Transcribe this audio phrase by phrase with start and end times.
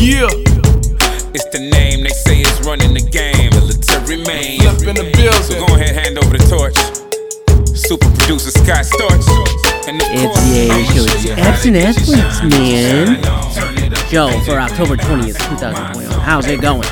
[0.00, 0.32] Yeah.
[1.36, 3.50] It's the name they say is running the game.
[3.52, 4.58] Military man.
[4.78, 5.42] Flip in the building.
[5.44, 6.74] So go ahead, hand over the torch.
[7.76, 9.28] Super producer Scott Storch.
[9.86, 13.06] And of It's course, yeah, show it's yeah, Apps and Athletes, man.
[13.52, 14.06] Turn it up.
[14.08, 16.20] Show for October 20th, 2021.
[16.20, 16.82] How's it going?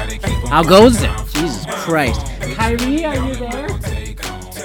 [0.49, 1.11] How goes it?
[1.33, 2.21] Jesus Christ.
[2.57, 3.69] Kyrie, are you there?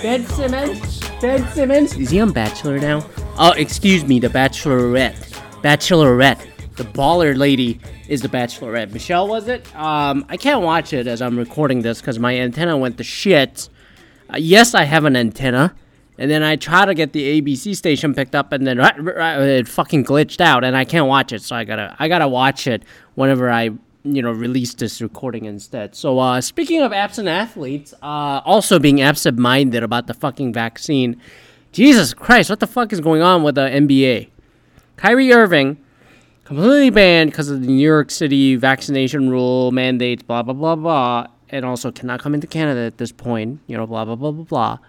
[0.02, 1.00] Ben Simmons?
[1.22, 1.96] Ben Simmons?
[1.96, 3.08] Is he on Bachelor now?
[3.40, 5.16] Oh, excuse me, the Bachelorette.
[5.62, 6.46] Bachelorette.
[6.76, 8.92] The baller lady is the Bachelorette.
[8.92, 9.74] Michelle, was it?
[9.76, 13.70] Um, I can't watch it as I'm recording this because my antenna went to shit.
[14.32, 15.76] Uh, yes, I have an antenna.
[16.18, 19.40] And then I try to get the ABC station picked up, and then right, right,
[19.40, 21.42] it fucking glitched out, and I can't watch it.
[21.42, 22.84] So I gotta, I gotta watch it
[23.16, 23.72] whenever I,
[24.04, 25.96] you know, release this recording instead.
[25.96, 31.20] So uh, speaking of absent athletes, uh, also being absent-minded about the fucking vaccine.
[31.72, 34.30] Jesus Christ, what the fuck is going on with the NBA?
[34.98, 35.84] Kyrie Irving
[36.46, 41.28] completely banned because of the New York City vaccination rule mandates, blah blah blah blah,
[41.50, 43.60] and also cannot come into Canada at this point.
[43.68, 44.80] You know, blah blah blah blah blah.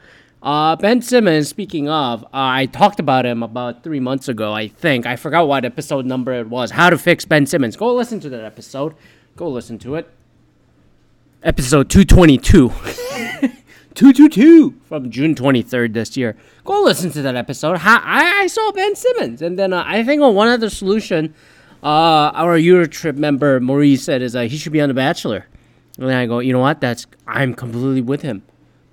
[0.43, 4.69] Uh, ben Simmons, speaking of, uh, I talked about him about three months ago, I
[4.69, 5.07] think.
[5.07, 6.71] I forgot what episode number it was.
[6.71, 7.77] How to fix Ben Simmons.
[7.77, 8.95] Go listen to that episode.
[9.37, 10.07] Go listen to it.
[11.43, 12.73] Episode 222.
[13.95, 16.37] 222 from June 23rd this year.
[16.65, 17.79] Go listen to that episode.
[17.81, 19.41] I, I saw Ben Simmons.
[19.41, 21.35] And then uh, I think on one other solution,
[21.83, 25.47] uh, our Eurotrip member Maurice said is uh, he should be on The Bachelor.
[25.99, 26.81] And then I go, you know what?
[26.81, 28.43] That's I'm completely with him.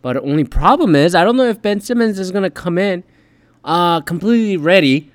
[0.02, 3.04] But the only problem is I don't know if Ben Simmons is gonna come in
[3.64, 5.12] uh completely ready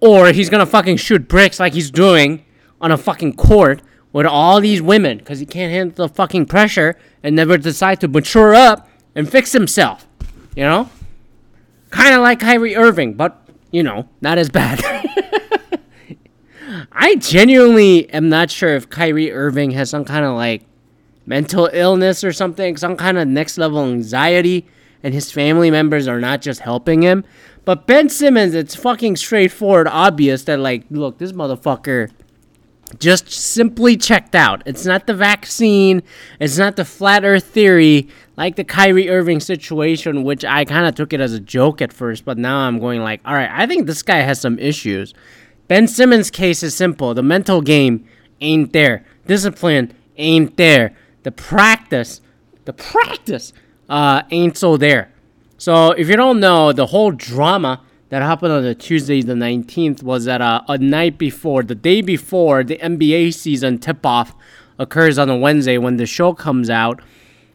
[0.00, 2.44] or he's gonna fucking shoot bricks like he's doing
[2.80, 3.80] on a fucking court
[4.12, 8.08] with all these women because he can't handle the fucking pressure and never decide to
[8.08, 8.89] mature up
[9.20, 10.08] and fix himself.
[10.56, 10.90] You know?
[11.90, 13.40] Kind of like Kyrie Irving, but,
[13.70, 14.82] you know, not as bad.
[16.92, 20.64] I genuinely am not sure if Kyrie Irving has some kind of like
[21.26, 24.66] mental illness or something, some kind of next level anxiety,
[25.02, 27.24] and his family members are not just helping him.
[27.64, 32.10] But Ben Simmons, it's fucking straightforward, obvious that, like, look, this motherfucker
[32.98, 34.62] just simply checked out.
[34.66, 36.02] It's not the vaccine,
[36.38, 40.94] it's not the flat earth theory, like the Kyrie Irving situation, which I kind of
[40.94, 43.66] took it as a joke at first, but now I'm going like, all right, I
[43.66, 45.14] think this guy has some issues.
[45.68, 47.14] Ben Simmons' case is simple.
[47.14, 48.06] The mental game
[48.40, 49.04] ain't there.
[49.26, 50.96] Discipline ain't there.
[51.22, 52.20] The practice,
[52.64, 53.52] the practice,
[53.88, 55.12] uh, ain't so there.
[55.58, 60.02] So if you don't know, the whole drama that happened on the Tuesday, the 19th,
[60.02, 64.34] was that uh, a night before, the day before the NBA season tip-off
[64.78, 67.00] occurs on a Wednesday when the show comes out.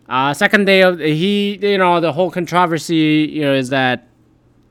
[0.08, 4.08] Uh, second day of he, you know, the whole controversy, you know, is that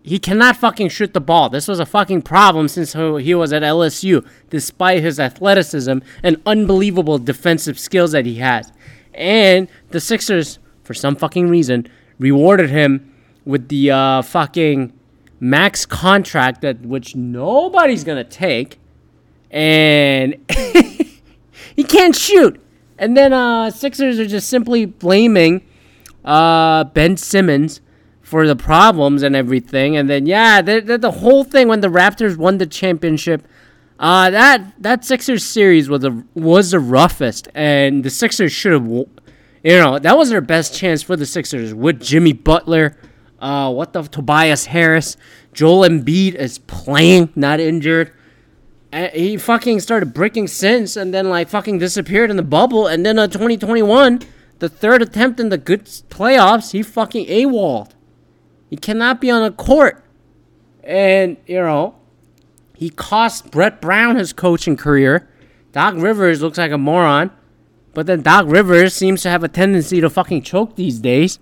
[0.03, 1.51] he cannot fucking shoot the ball.
[1.51, 7.19] This was a fucking problem since he was at LSU, despite his athleticism and unbelievable
[7.19, 8.73] defensive skills that he has.
[9.13, 13.13] And the Sixers, for some fucking reason, rewarded him
[13.45, 14.93] with the uh, fucking
[15.41, 18.79] max contract that which nobody's gonna take,
[19.51, 20.37] and
[21.77, 22.61] he can't shoot.
[22.99, 25.67] And then uh, Sixers are just simply blaming
[26.25, 27.81] uh, Ben Simmons
[28.23, 29.97] for the problems and everything.
[29.97, 33.47] And then yeah, the, the, the whole thing when the Raptors won the championship,
[33.99, 38.87] uh, that that Sixers series was the was the roughest, and the Sixers should have,
[38.87, 39.07] you
[39.65, 42.97] know, that was their best chance for the Sixers with Jimmy Butler.
[43.39, 45.17] Uh, what the Tobias Harris,
[45.53, 48.13] Joel Embiid is playing, not injured.
[48.91, 52.87] And he fucking started breaking since, and then like fucking disappeared in the bubble.
[52.87, 54.21] And then uh, 2021,
[54.61, 57.91] the third attempt in the good playoffs, he fucking AWOLed.
[58.71, 60.03] He cannot be on a court.
[60.83, 61.97] And, you know,
[62.75, 65.29] he cost Brett Brown his coaching career.
[65.73, 67.31] Doc Rivers looks like a moron.
[67.95, 71.39] But then Doc Rivers seems to have a tendency to fucking choke these days.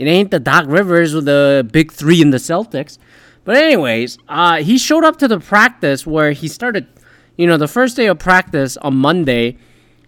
[0.00, 2.96] It ain't the Doc Rivers with the big three in the Celtics.
[3.44, 6.86] But anyways, uh, he showed up to the practice where he started,
[7.36, 9.58] you know, the first day of practice on Monday.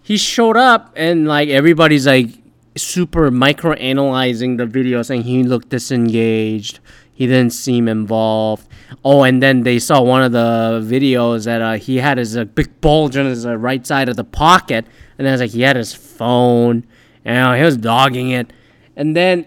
[0.01, 2.29] He showed up and like everybody's like
[2.75, 6.79] super micro analyzing the video, saying he looked disengaged.
[7.13, 8.67] He didn't seem involved.
[9.05, 12.45] Oh, and then they saw one of the videos that uh, he had his uh,
[12.45, 14.87] big bulge on his uh, right side of the pocket,
[15.19, 16.87] and then it's like he had his phone,
[17.23, 18.51] you know, he was dogging it.
[18.95, 19.45] And then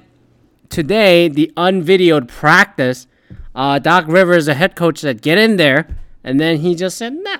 [0.70, 3.06] today, the unvideoed practice,
[3.54, 5.88] uh, Doc Rivers, the head coach, said, "Get in there,"
[6.22, 7.38] and then he just said, "Nah,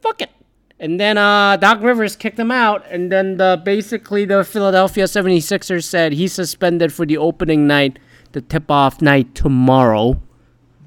[0.00, 0.30] fuck it."
[0.78, 5.84] And then uh, Doc Rivers kicked him out, and then the, basically the Philadelphia 76ers
[5.84, 7.98] said he's suspended for the opening night,
[8.32, 10.18] the tip-off night tomorrow.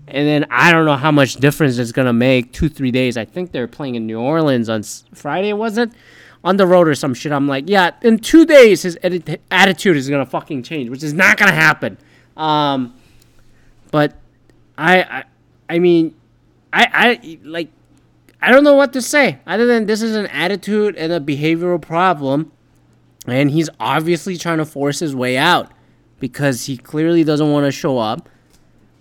[0.08, 3.18] And then I don't know how much difference it's gonna make two three days.
[3.18, 4.82] I think they're playing in New Orleans on
[5.14, 5.92] Friday, was it?
[6.44, 7.32] On the road or some shit.
[7.32, 11.14] I'm like, yeah, in two days his atti- attitude is gonna fucking change, which is
[11.14, 11.98] not gonna happen.
[12.36, 12.96] Um,
[13.92, 14.16] but
[14.78, 15.24] I, I,
[15.70, 16.16] I mean,
[16.74, 17.70] I, I like,
[18.42, 21.82] I don't know what to say other than this is an attitude and a behavioral
[21.82, 22.52] problem,
[23.26, 25.72] and he's obviously trying to force his way out
[26.20, 28.28] because he clearly doesn't want to show up,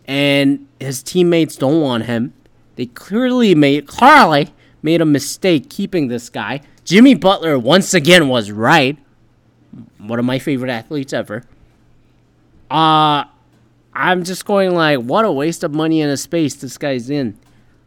[0.06, 2.34] and his teammates don't want him.
[2.76, 6.60] They clearly made Carly made a mistake keeping this guy.
[6.84, 8.98] Jimmy Butler once again was right.
[9.98, 11.44] One of my favorite athletes ever.
[12.70, 13.24] Uh
[13.94, 17.38] I'm just going like, what a waste of money and a space this guy's in.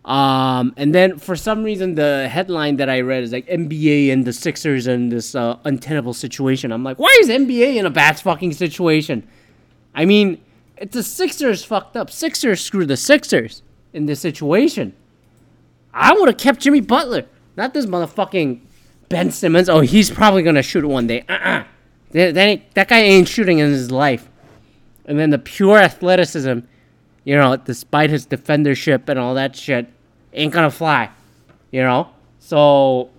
[0.06, 4.24] Um, and then for some reason, the headline that I read is like NBA and
[4.24, 6.72] the Sixers and this uh, untenable situation.
[6.72, 9.28] I'm like, why is NBA in a bad fucking situation?
[9.96, 10.42] I mean,
[10.78, 12.12] it's the Sixers fucked up.
[12.12, 13.64] Sixers screw the Sixers
[13.94, 14.94] in this situation.
[15.96, 17.26] I would have kept Jimmy Butler,
[17.58, 18.60] not this motherfucking
[19.10, 19.70] Ben Simmons.
[19.70, 21.26] Oh, he's probably gonna shoot one day.
[21.28, 21.64] Uh-uh.
[22.12, 24.30] That, that, that guy ain't shooting in his life
[25.06, 26.60] and then the pure athleticism,
[27.24, 29.88] you know, despite his defendership and all that shit,
[30.34, 31.10] ain't gonna fly,
[31.72, 32.10] you know.
[32.40, 33.10] So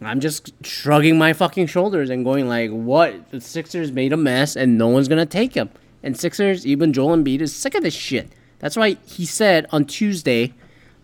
[0.00, 3.30] I'm just shrugging my fucking shoulders and going like, "What?
[3.30, 5.70] The Sixers made a mess, and no one's gonna take him."
[6.02, 8.28] And Sixers, even Joel Embiid is sick of this shit.
[8.58, 10.52] That's why he said on Tuesday,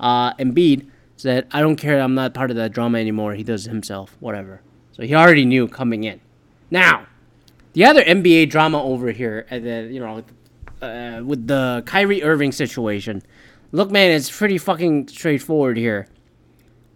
[0.00, 2.00] uh, Embiid said, "I don't care.
[2.00, 3.34] I'm not part of that drama anymore.
[3.34, 4.62] He does himself, whatever."
[4.92, 6.20] So he already knew coming in.
[6.70, 7.06] Now,
[7.74, 10.24] the other NBA drama over here, then you know,
[10.82, 13.22] uh, with the Kyrie Irving situation.
[13.72, 16.08] Look, man, it's pretty fucking straightforward here.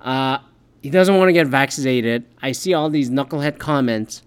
[0.01, 0.39] Uh,
[0.83, 2.27] he doesn't want to get vaccinated.
[2.43, 4.23] I see all these knucklehead comments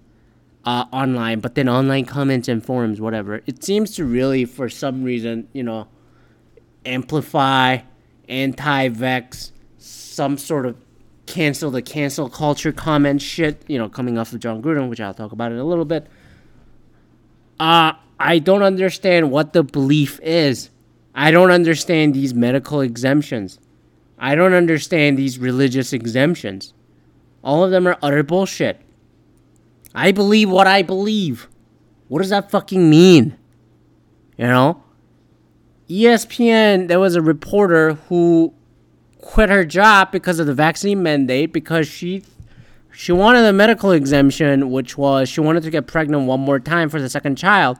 [0.65, 3.41] uh, online, but then online comments and forums, whatever.
[3.45, 5.87] It seems to really, for some reason, you know,
[6.85, 7.79] amplify
[8.27, 10.75] anti-vex, some sort of
[11.25, 13.63] cancel the cancel culture comment shit.
[13.67, 16.07] You know, coming off of Jon Gruden, which I'll talk about in a little bit.
[17.59, 20.69] Uh, I don't understand what the belief is.
[21.13, 23.59] I don't understand these medical exemptions.
[24.19, 26.73] I don't understand these religious exemptions.
[27.43, 28.81] All of them are utter bullshit.
[29.93, 31.47] I believe what I believe.
[32.07, 33.37] What does that fucking mean?
[34.37, 34.83] You know?
[35.89, 38.53] ESPN, there was a reporter who
[39.21, 42.23] quit her job because of the vaccine mandate because she
[42.91, 46.89] she wanted a medical exemption, which was she wanted to get pregnant one more time
[46.89, 47.77] for the second child.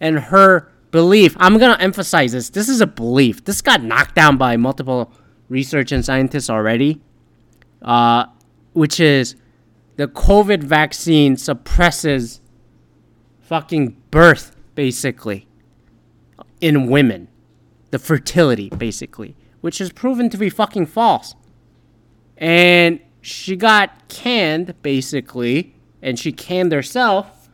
[0.00, 3.44] And her belief, I'm to emphasize this, this is a belief.
[3.44, 5.12] This got knocked down by multiple
[5.48, 7.00] research and scientists already,
[7.82, 8.26] uh,
[8.72, 9.36] which is
[9.96, 12.40] the COVID vaccine suppresses
[13.40, 15.46] fucking birth, basically,
[16.60, 17.28] in women.
[17.90, 21.34] The fertility, basically, which is proven to be fucking false
[22.36, 27.48] and she got canned basically, and she canned herself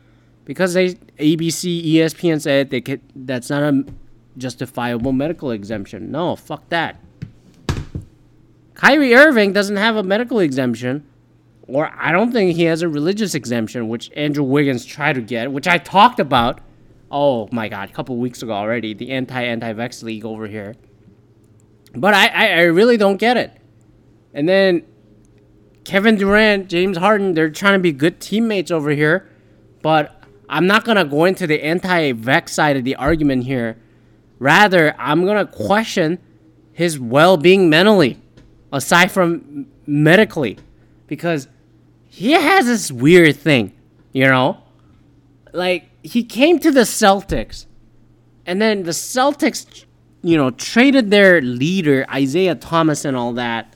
[0.45, 0.89] because they
[1.19, 3.85] ABC, ESPN said they could, that's not a
[4.37, 6.11] justifiable medical exemption.
[6.11, 6.99] No, fuck that.
[8.73, 11.05] Kyrie Irving doesn't have a medical exemption,
[11.67, 15.51] or I don't think he has a religious exemption, which Andrew Wiggins tried to get,
[15.51, 16.59] which I talked about.
[17.15, 20.73] Oh my god, a couple weeks ago already, the anti anti vex league over here.
[21.93, 23.55] But I, I, I really don't get it.
[24.33, 24.83] And then
[25.83, 29.29] Kevin Durant, James Harden, they're trying to be good teammates over here.
[29.83, 33.77] But I'm not to go into the anti vex side of the argument here.
[34.39, 36.17] Rather, I'm to question
[36.71, 38.19] his well being mentally,
[38.71, 40.57] aside from medically.
[41.05, 41.47] Because
[42.09, 43.71] he has this weird thing,
[44.13, 44.63] you know?
[45.51, 47.65] Like, he came to the Celtics,
[48.45, 49.85] and then the Celtics,
[50.21, 53.73] you know, traded their leader, Isaiah Thomas, and all that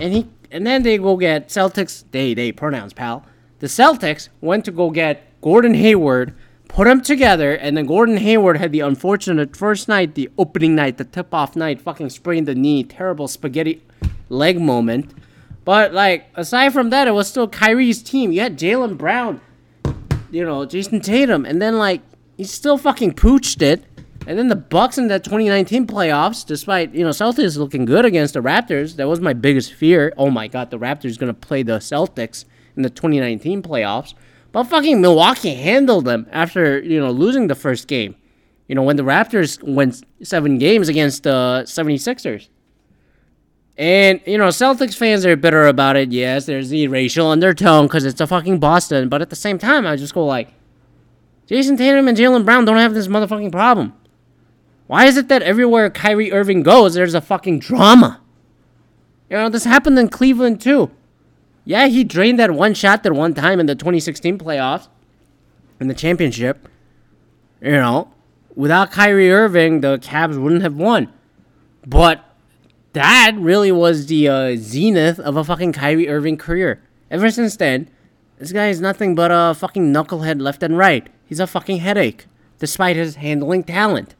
[0.00, 2.04] and he and then they go get Celtics.
[2.10, 3.24] They they pronouns pal.
[3.60, 6.34] The Celtics went to go get Gordon Hayward,
[6.68, 10.96] put them together, and then Gordon Hayward had the unfortunate first night, the opening night,
[10.96, 13.82] the tip off night, fucking sprained the knee, terrible spaghetti
[14.28, 15.12] leg moment.
[15.64, 18.32] But like aside from that, it was still Kyrie's team.
[18.32, 19.40] You had Jaylen Brown,
[20.30, 22.02] you know, Jayson Tatum, and then like
[22.36, 23.84] he still fucking pooched it.
[24.26, 28.34] And then the Bucks in that 2019 playoffs, despite you know Celtics looking good against
[28.34, 30.12] the Raptors, that was my biggest fear.
[30.16, 32.44] Oh my god, the Raptors gonna play the Celtics
[32.76, 34.14] in the 2019 playoffs,
[34.52, 38.14] but fucking Milwaukee handled them after you know losing the first game.
[38.68, 42.48] You know when the Raptors went seven games against the 76ers.
[43.76, 46.12] And you know Celtics fans are bitter about it.
[46.12, 49.86] Yes, there's the racial undertone because it's a fucking Boston, but at the same time,
[49.86, 50.52] I just go like,
[51.46, 53.94] Jayson Tatum and Jaylen Brown don't have this motherfucking problem.
[54.86, 58.20] Why is it that everywhere Kyrie Irving goes, there's a fucking drama?
[59.30, 60.90] You know, this happened in Cleveland too.
[61.64, 64.88] Yeah, he drained that one shot that one time in the 2016 playoffs,
[65.78, 66.68] in the championship.
[67.60, 68.12] You know,
[68.54, 71.12] without Kyrie Irving, the Cavs wouldn't have won.
[71.86, 72.24] But
[72.92, 76.82] that really was the uh, zenith of a fucking Kyrie Irving career.
[77.10, 77.88] Ever since then,
[78.38, 81.08] this guy is nothing but a fucking knucklehead left and right.
[81.24, 82.26] He's a fucking headache,
[82.58, 84.14] despite his handling talent.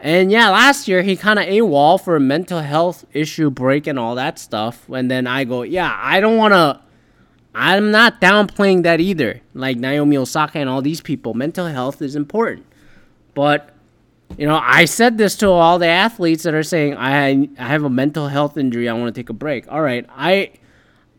[0.00, 3.86] And yeah, last year he kind of a wall for a mental health issue break
[3.86, 4.88] and all that stuff.
[4.88, 6.80] And then I go, yeah, I don't want to.
[7.54, 9.40] I'm not downplaying that either.
[9.52, 12.64] Like Naomi Osaka and all these people, mental health is important.
[13.34, 13.70] But,
[14.38, 17.84] you know, I said this to all the athletes that are saying, I, I have
[17.84, 19.70] a mental health injury, I want to take a break.
[19.70, 20.52] All right, I.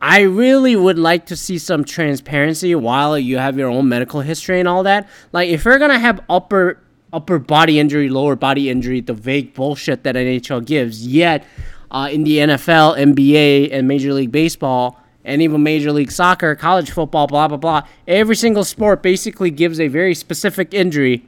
[0.04, 4.60] I really would like to see some transparency while you have your own medical history
[4.60, 5.08] and all that.
[5.32, 6.80] Like, if you're gonna have upper
[7.14, 11.06] upper body injury, lower body injury, the vague bullshit that NHL gives.
[11.06, 11.46] Yet,
[11.92, 16.90] uh, in the NFL, NBA, and Major League Baseball, and even Major League Soccer, college
[16.90, 21.28] football, blah, blah, blah, every single sport basically gives a very specific injury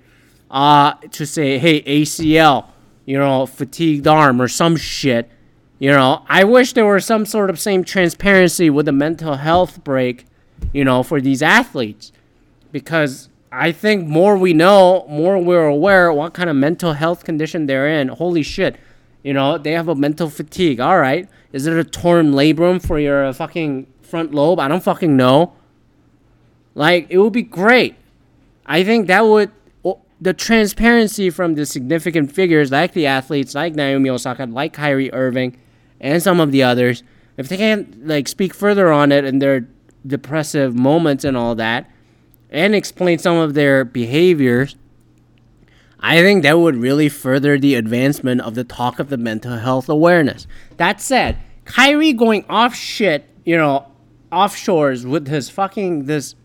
[0.53, 2.67] uh, to say, hey, ACL,
[3.05, 5.29] you know, fatigued arm or some shit.
[5.79, 9.83] You know, I wish there were some sort of same transparency with the mental health
[9.83, 10.25] break,
[10.71, 12.11] you know, for these athletes.
[12.71, 17.65] Because I think more we know, more we're aware what kind of mental health condition
[17.65, 18.07] they're in.
[18.09, 18.77] Holy shit.
[19.23, 20.79] You know, they have a mental fatigue.
[20.79, 21.27] All right.
[21.51, 24.59] Is it a torn labrum for your fucking front lobe?
[24.59, 25.53] I don't fucking know.
[26.75, 27.95] Like, it would be great.
[28.65, 29.51] I think that would.
[30.23, 35.57] The transparency from the significant figures like the athletes, like Naomi Osaka, like Kyrie Irving,
[35.99, 37.03] and some of the others,
[37.35, 39.67] if they can't like speak further on it and their
[40.07, 41.91] depressive moments and all that,
[42.49, 44.77] and explain some of their behaviors,
[45.99, 49.89] I think that would really further the advancement of the talk of the mental health
[49.89, 50.47] awareness.
[50.77, 53.91] That said, Kyrie going off shit, you know,
[54.31, 56.35] offshores with his fucking this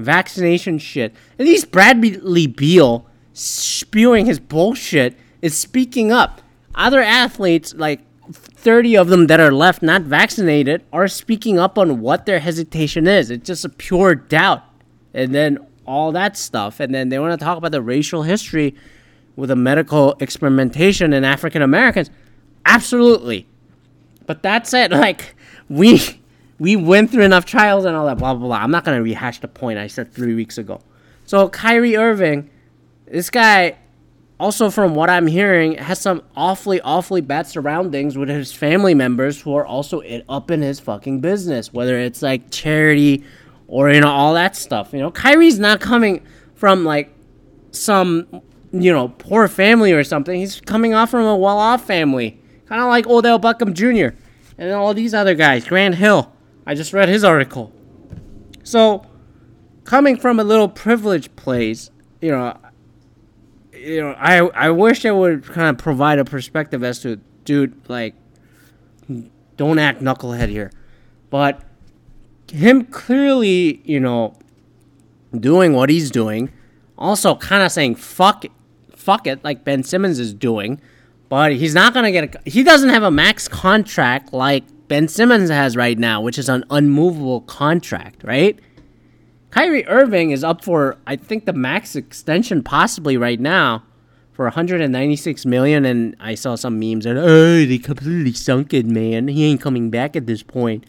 [0.00, 1.14] vaccination shit.
[1.38, 6.42] At least Bradley Beal spewing his bullshit is speaking up.
[6.74, 8.00] Other athletes, like
[8.32, 13.06] 30 of them that are left not vaccinated, are speaking up on what their hesitation
[13.06, 13.30] is.
[13.30, 14.62] It's just a pure doubt
[15.14, 16.80] and then all that stuff.
[16.80, 18.74] And then they want to talk about the racial history
[19.36, 22.10] with the medical experimentation in African Americans.
[22.66, 23.46] Absolutely.
[24.26, 24.90] But that's it.
[25.00, 25.34] Like,
[25.68, 26.19] we
[26.60, 28.58] we went through enough trials and all that, blah, blah, blah.
[28.58, 30.82] I'm not going to rehash the point I said three weeks ago.
[31.24, 32.50] So, Kyrie Irving,
[33.06, 33.78] this guy,
[34.38, 39.40] also from what I'm hearing, has some awfully, awfully bad surroundings with his family members
[39.40, 43.24] who are also up in his fucking business, whether it's like charity
[43.66, 44.92] or you know all that stuff.
[44.92, 47.10] You know, Kyrie's not coming from like
[47.70, 48.26] some
[48.70, 50.38] you know poor family or something.
[50.38, 54.14] He's coming off from a well-off family, kind of like Odell Beckham Jr.
[54.58, 55.64] and all these other guys.
[55.66, 56.30] Grant Hill.
[56.70, 57.72] I just read his article.
[58.62, 59.04] So,
[59.82, 62.56] coming from a little privileged place, you know,
[63.72, 67.74] you know, I I wish I would kind of provide a perspective as to, dude,
[67.88, 68.14] like,
[69.56, 70.70] don't act knucklehead here,
[71.28, 71.60] but
[72.52, 74.38] him clearly, you know,
[75.36, 76.52] doing what he's doing,
[76.96, 78.52] also kind of saying fuck it,
[78.94, 80.80] fuck it, like Ben Simmons is doing,
[81.28, 82.48] but he's not gonna get a.
[82.48, 86.64] He doesn't have a max contract like Ben Simmons has right now, which is an
[86.68, 88.58] unmovable contract, right?
[89.50, 93.84] Kyrie Irving is up for, I think, the max extension possibly right now
[94.32, 95.84] for 196 million.
[95.84, 99.28] And I saw some memes that, oh, they completely sunk it, man.
[99.28, 100.82] He ain't coming back at this point.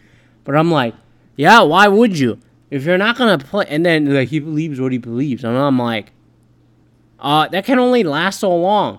[0.46, 0.96] But I'm like,
[1.36, 2.40] yeah, why would you?
[2.72, 5.78] If you're not gonna play, and then like he believes what he believes, and I'm
[5.78, 6.12] like,
[7.20, 8.98] uh, that can only last so long,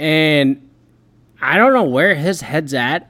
[0.00, 0.68] and
[1.40, 3.09] I don't know where his head's at.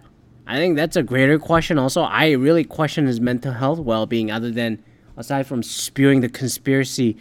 [0.51, 1.79] I think that's a greater question.
[1.79, 4.83] Also, I really question his mental health well-being, other than
[5.17, 7.17] aside from spewing the conspiracy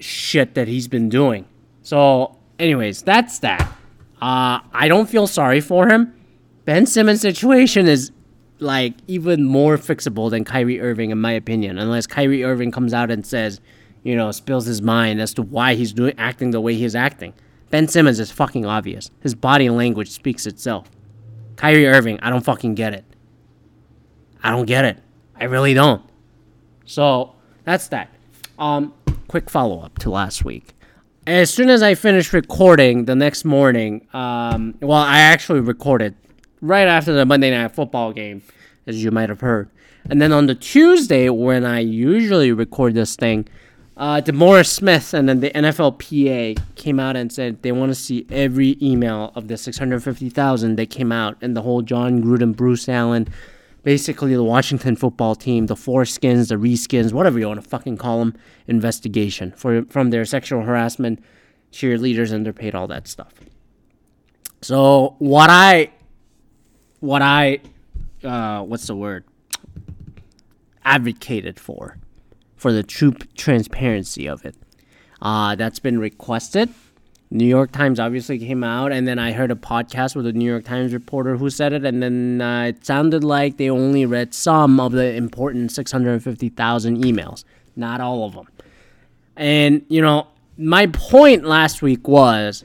[0.00, 1.46] shit that he's been doing.
[1.82, 3.60] So, anyways, that's that.
[4.20, 6.12] Uh, I don't feel sorry for him.
[6.64, 8.10] Ben Simmons' situation is
[8.58, 13.12] like even more fixable than Kyrie Irving, in my opinion, unless Kyrie Irving comes out
[13.12, 13.60] and says,
[14.02, 17.34] you know, spills his mind as to why he's doing acting the way he's acting.
[17.70, 19.12] Ben Simmons is fucking obvious.
[19.20, 20.90] His body language speaks itself.
[21.60, 23.04] Kyrie Irving, I don't fucking get it.
[24.42, 24.96] I don't get it.
[25.36, 26.02] I really don't.
[26.86, 28.08] So that's that.
[28.58, 28.94] Um,
[29.28, 30.72] quick follow up to last week.
[31.26, 36.14] As soon as I finished recording the next morning, um, well, I actually recorded
[36.62, 38.40] right after the Monday Night Football game,
[38.86, 39.68] as you might have heard.
[40.08, 43.46] And then on the Tuesday, when I usually record this thing,
[44.00, 48.26] uh, DeMaurice Smith and then the NFLPA came out and said they want to see
[48.30, 53.28] every email of the 650,000 that came out and the whole Jon Gruden, Bruce Allen,
[53.82, 58.20] basically the Washington football team, the foreskins, the reskins, whatever you want to fucking call
[58.20, 58.34] them,
[58.66, 61.22] investigation for from their sexual harassment,
[61.70, 63.34] cheerleaders, and paid all that stuff.
[64.62, 65.92] So what I,
[67.00, 67.60] what I,
[68.24, 69.24] uh, what's the word?
[70.86, 71.98] Advocated for,
[72.60, 74.54] for the true transparency of it.
[75.22, 76.68] Uh, that's been requested.
[77.30, 80.44] New York Times obviously came out, and then I heard a podcast with a New
[80.44, 84.34] York Times reporter who said it, and then uh, it sounded like they only read
[84.34, 87.44] some of the important 650,000 emails,
[87.76, 88.48] not all of them.
[89.36, 90.26] And, you know,
[90.58, 92.64] my point last week was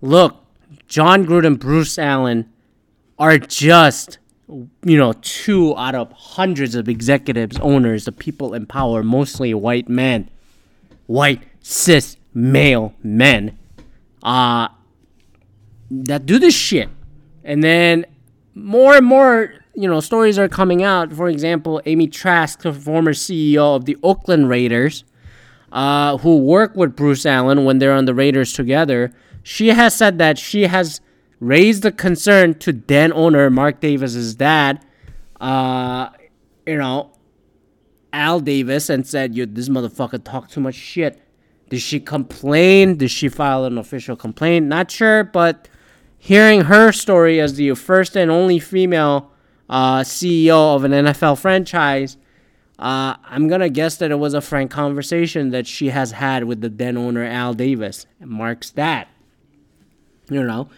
[0.00, 0.44] look,
[0.88, 2.50] Jon Gruden, Bruce Allen
[3.18, 4.18] are just,
[4.84, 9.88] you know, two out of hundreds of executives, owners, the people in power, mostly white
[9.88, 10.28] men,
[11.06, 13.58] white, cis, male men,
[14.22, 14.68] uh,
[15.90, 16.88] that do this shit.
[17.44, 18.06] And then
[18.54, 21.12] more and more, you know, stories are coming out.
[21.12, 25.04] For example, Amy Trask, the former CEO of the Oakland Raiders,
[25.72, 30.18] uh, who worked with Bruce Allen when they're on the Raiders together, she has said
[30.18, 31.00] that she has
[31.40, 34.84] raised the concern to then owner Mark Davis's dad,
[35.40, 36.10] uh,
[36.66, 37.12] you know,
[38.12, 41.20] Al Davis, and said, "You this motherfucker talk too much shit."
[41.70, 42.96] Did she complain?
[42.96, 44.66] Did she file an official complaint?
[44.66, 45.68] Not sure, but
[46.18, 49.30] hearing her story as the first and only female
[49.68, 52.16] uh, CEO of an NFL franchise,
[52.80, 56.60] uh, I'm gonna guess that it was a frank conversation that she has had with
[56.60, 58.06] the then owner Al Davis.
[58.18, 59.06] Marks dad.
[60.28, 60.68] You know,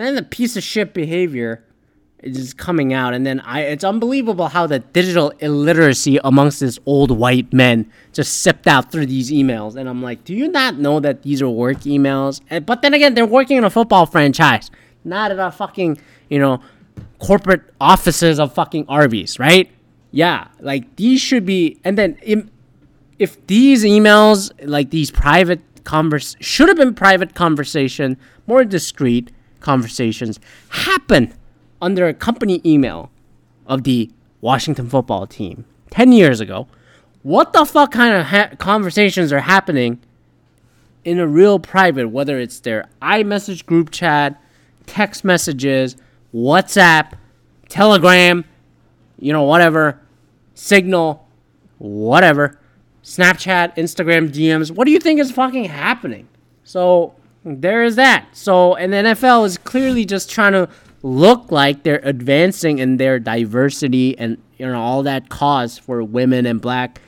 [0.00, 1.62] and then the piece of shit behavior
[2.22, 7.10] is coming out, and then I it's unbelievable how the digital illiteracy amongst this old
[7.10, 11.00] white men just sipped out through these emails, and I'm like, do you not know
[11.00, 12.40] that these are work emails?
[12.48, 14.70] And, but then again, they're working in a football franchise,
[15.04, 16.62] not at a fucking you know
[17.18, 19.70] corporate offices of fucking Arby's, right?
[20.12, 22.16] Yeah, like these should be, and then
[23.18, 30.40] if these emails, like these private converse, should have been private conversation, more discreet conversations,
[30.70, 31.34] happen
[31.80, 33.10] under a company email
[33.66, 36.66] of the Washington football team 10 years ago,
[37.22, 40.00] what the fuck kind of ha- conversations are happening
[41.04, 44.40] in a real private, whether it's their iMessage group chat,
[44.86, 45.96] text messages,
[46.34, 47.12] WhatsApp,
[47.68, 48.44] Telegram,
[49.18, 50.00] you know, whatever,
[50.54, 51.26] Signal,
[51.78, 52.58] whatever,
[53.02, 54.70] Snapchat, Instagram DMs.
[54.70, 56.28] What do you think is fucking happening?
[56.64, 58.26] So there is that.
[58.32, 60.68] So, and the NFL is clearly just trying to
[61.02, 66.44] look like they're advancing in their diversity and you know all that cause for women
[66.44, 67.00] and black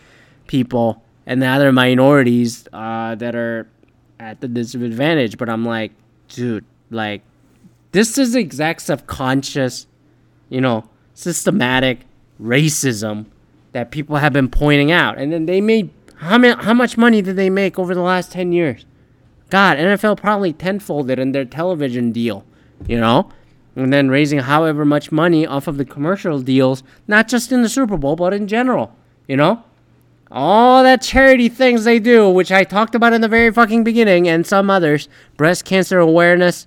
[0.46, 3.68] people and the other minorities uh, that are
[4.18, 5.36] at the disadvantage.
[5.36, 5.92] But I'm like,
[6.28, 7.22] dude, like
[7.92, 9.86] this is exact subconscious,
[10.48, 12.00] you know, systematic
[12.40, 13.26] racism
[13.72, 15.18] that people have been pointing out.
[15.18, 18.32] And then they made how many, how much money did they make over the last
[18.32, 18.86] ten years?
[19.52, 22.46] God, NFL probably tenfolded in their television deal,
[22.86, 23.28] you know?
[23.76, 27.68] And then raising however much money off of the commercial deals, not just in the
[27.68, 28.96] Super Bowl, but in general,
[29.28, 29.62] you know?
[30.30, 34.26] All that charity things they do, which I talked about in the very fucking beginning,
[34.26, 36.66] and some others breast cancer awareness,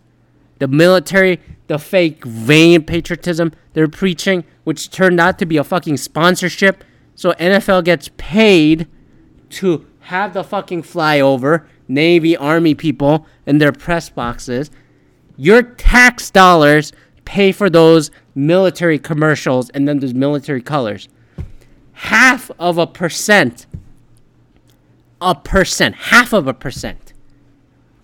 [0.59, 5.97] the military, the fake vain patriotism they're preaching, which turned out to be a fucking
[5.97, 6.83] sponsorship.
[7.15, 8.87] So NFL gets paid
[9.49, 14.71] to have the fucking flyover Navy, Army people in their press boxes.
[15.37, 16.91] Your tax dollars
[17.25, 21.07] pay for those military commercials and then those military colors.
[21.93, 23.65] Half of a percent,
[25.21, 27.13] a percent, half of a percent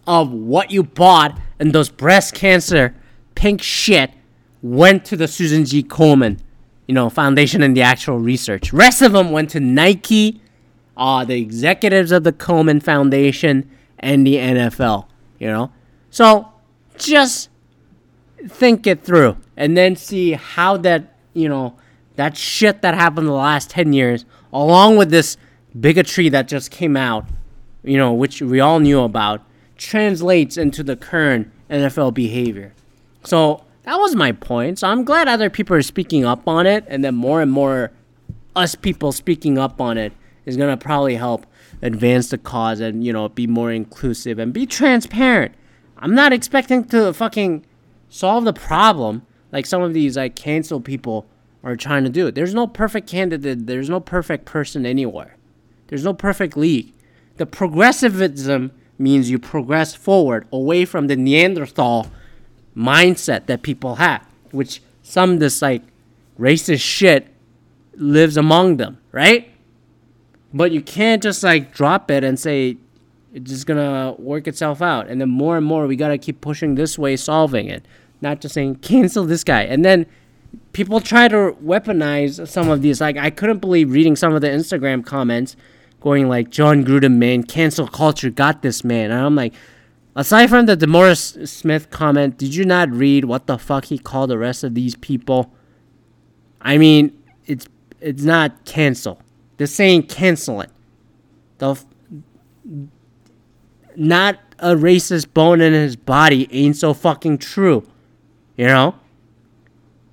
[0.08, 2.96] of what you bought in those breast cancer
[3.36, 4.12] pink shit
[4.62, 5.84] went to the Susan G.
[5.84, 6.40] Komen,
[6.88, 8.74] you know, foundation and the actual research.
[8.74, 10.42] Rest of them went to Nike,
[10.98, 13.70] uh, the executives of the Komen Foundation,
[14.02, 15.06] and the NFL,
[15.40, 15.72] you know?
[16.10, 16.50] So
[16.98, 17.50] just
[18.48, 21.76] think it through and then see how that, you know,
[22.16, 25.38] that shit that happened the last 10 years, along with this
[25.80, 27.26] bigotry that just came out,
[27.84, 29.42] you know, which we all knew about,
[29.78, 32.74] translates into the current NFL behavior.
[33.24, 34.80] So that was my point.
[34.80, 37.92] So I'm glad other people are speaking up on it, and then more and more
[38.56, 40.12] us people speaking up on it
[40.46, 41.46] is gonna probably help
[41.82, 45.54] advance the cause and you know be more inclusive and be transparent.
[45.98, 47.66] I'm not expecting to fucking
[48.10, 51.28] solve the problem like some of these like cancel people
[51.64, 52.32] are trying to do.
[52.32, 53.68] There's no perfect candidate.
[53.68, 55.38] There's no perfect person anywhere.
[55.88, 56.94] There's no perfect league.
[57.38, 62.08] The progressivism means you progress forward away from the Neanderthal
[62.76, 65.84] mindset that people have, which some this like
[66.40, 67.28] racist shit
[67.96, 69.51] lives among them, right?
[70.54, 72.78] But you can't just like drop it and say
[73.34, 75.08] it's just gonna work itself out.
[75.08, 77.86] And then more and more we gotta keep pushing this way, solving it.
[78.22, 79.64] Not just saying cancel this guy.
[79.64, 80.06] And then
[80.74, 83.00] people try to weaponize some of these.
[83.00, 85.56] Like I couldn't believe reading some of the Instagram comments
[86.02, 89.12] going like Jon Gruden man, cancel culture got this man.
[89.12, 89.54] And I'm like,
[90.16, 94.32] aside from the DeMaurice Smith comment, did you not read what the fuck he called
[94.32, 95.54] the rest of these people?
[96.60, 97.68] I mean, it's
[98.02, 99.22] it's not cancel.
[99.62, 100.72] They're saying cancel it.
[101.60, 101.80] The
[103.96, 107.88] not a racist bone in his body ain't so fucking true.
[108.58, 108.96] You know?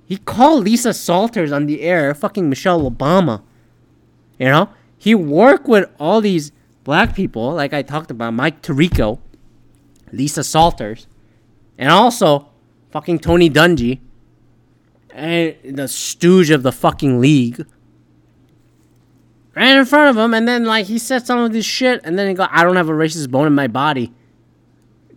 [0.05, 3.41] He called Lisa Salters on the air fucking Michelle Obama.
[4.37, 4.69] You know?
[4.99, 6.51] He worked with all these
[6.83, 9.17] black people, like I talked about, Mike Tirico,
[10.11, 11.07] Lisa Salters,
[11.75, 12.49] and also
[12.91, 13.97] fucking Tony Dungy,
[15.09, 17.65] and the stooge of the fucking league.
[19.59, 22.17] Right in front of him, and then like he said some of this shit, and
[22.17, 24.13] then he go, "I don't have a racist bone in my body."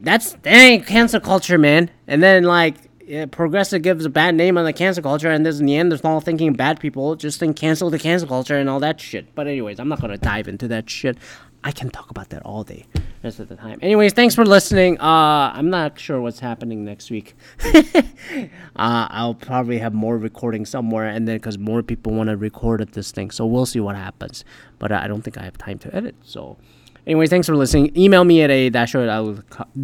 [0.01, 1.91] That's that ain't cancel culture, man.
[2.09, 2.75] And then like
[3.07, 6.81] yeah, progressive gives a bad name on the cancel culture, and there's Neanderthal thinking bad
[6.81, 9.35] people just think cancel the cancel culture and all that shit.
[9.35, 11.19] But anyways, I'm not gonna dive into that shit.
[11.65, 12.87] I can talk about that all day,
[13.23, 13.79] rest of the time.
[13.83, 15.01] Anyways, thanks for listening.
[15.01, 17.35] Uh, I'm not sure what's happening next week.
[17.65, 18.03] uh,
[18.77, 22.93] I'll probably have more recording somewhere, and then because more people want to record at
[22.93, 24.45] this thing, so we'll see what happens.
[24.81, 26.57] But uh, I don't think I have time to edit, so.
[27.07, 27.97] Anyways, thanks for listening.
[27.97, 29.09] Email me at a dasho at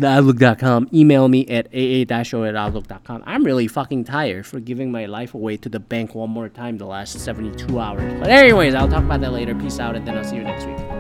[0.05, 0.89] outlook.com.
[0.95, 3.25] Email me at aa dasho at outlook.com.
[3.27, 6.79] I'm really fucking tired for giving my life away to the bank one more time
[6.79, 8.15] the last 72 hours.
[8.21, 9.55] But anyways, I'll talk about that later.
[9.55, 10.98] Peace out, and then I'll see you next week.